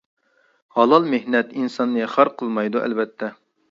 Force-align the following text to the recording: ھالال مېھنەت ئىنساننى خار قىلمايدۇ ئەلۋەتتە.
ھالال 0.77 1.05
مېھنەت 1.13 1.55
ئىنساننى 1.61 2.11
خار 2.17 2.35
قىلمايدۇ 2.43 2.87
ئەلۋەتتە. 2.87 3.37